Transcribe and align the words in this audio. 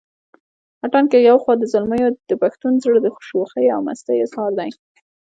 اتڼ 0.85 1.03
که 1.11 1.17
يو 1.29 1.37
خوا 1.43 1.53
د 1.59 1.63
زلميو 1.73 2.09
دپښتون 2.29 2.73
زړه 2.83 2.97
دشوخۍ 3.03 3.65
او 3.75 3.79
مستۍ 3.87 4.17
اظهار 4.25 4.51
دے 4.59 4.69